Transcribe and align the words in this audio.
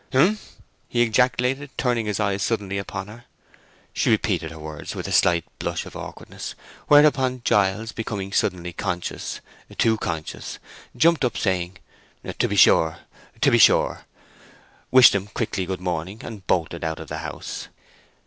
"H'm!" 0.11 0.39
he 0.89 1.03
ejaculated, 1.03 1.69
turning 1.77 2.07
his 2.07 2.19
eyes 2.19 2.41
suddenly 2.41 2.79
upon 2.79 3.05
her. 3.07 3.25
She 3.93 4.09
repeated 4.09 4.49
her 4.49 4.57
words 4.57 4.95
with 4.95 5.07
a 5.07 5.11
slight 5.11 5.45
blush 5.59 5.85
of 5.85 5.95
awkwardness; 5.95 6.55
whereupon 6.87 7.43
Giles, 7.45 7.91
becoming 7.91 8.33
suddenly 8.33 8.73
conscious, 8.73 9.41
too 9.77 9.97
conscious, 9.99 10.57
jumped 10.97 11.23
up, 11.23 11.37
saying, 11.37 11.77
"To 12.39 12.47
be 12.47 12.55
sure, 12.55 12.97
to 13.41 13.51
be 13.51 13.59
sure!" 13.59 14.05
wished 14.89 15.13
them 15.13 15.27
quickly 15.27 15.67
good 15.67 15.79
morning, 15.81 16.21
and 16.23 16.47
bolted 16.47 16.83
out 16.83 16.99
of 16.99 17.07
the 17.07 17.19
house. 17.19 17.67